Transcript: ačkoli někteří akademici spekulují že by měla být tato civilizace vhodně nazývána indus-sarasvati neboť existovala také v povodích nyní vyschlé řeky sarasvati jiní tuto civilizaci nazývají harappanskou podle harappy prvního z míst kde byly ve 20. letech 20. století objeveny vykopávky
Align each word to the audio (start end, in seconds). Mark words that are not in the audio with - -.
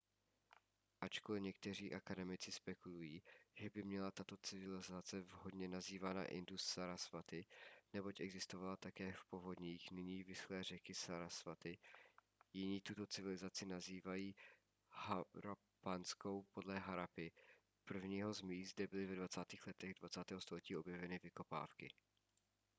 ačkoli 1.01 1.41
někteří 1.41 1.93
akademici 1.93 2.51
spekulují 2.51 3.21
že 3.55 3.69
by 3.69 3.83
měla 3.83 4.07
být 4.07 4.13
tato 4.15 4.37
civilizace 4.37 5.21
vhodně 5.21 5.67
nazývána 5.67 6.23
indus-sarasvati 6.23 7.45
neboť 7.93 8.19
existovala 8.19 8.75
také 8.77 9.11
v 9.11 9.25
povodích 9.25 9.91
nyní 9.91 10.23
vyschlé 10.23 10.63
řeky 10.63 10.93
sarasvati 10.93 11.77
jiní 12.53 12.81
tuto 12.81 13.07
civilizaci 13.07 13.65
nazývají 13.65 14.35
harappanskou 14.89 16.43
podle 16.51 16.79
harappy 16.79 17.31
prvního 17.85 18.33
z 18.33 18.41
míst 18.41 18.75
kde 18.75 18.87
byly 18.87 19.05
ve 19.05 19.15
20. 19.15 19.39
letech 19.67 19.93
20. 19.93 20.19
století 20.39 20.75
objeveny 20.77 21.19
vykopávky 21.23 21.87